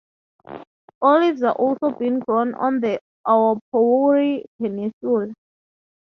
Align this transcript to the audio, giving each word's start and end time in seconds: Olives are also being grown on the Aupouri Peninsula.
Olives 1.03 1.43
are 1.43 1.53
also 1.53 1.91
being 1.91 2.21
grown 2.21 2.55
on 2.55 2.79
the 2.79 2.99
Aupouri 3.27 4.43
Peninsula. 4.59 5.31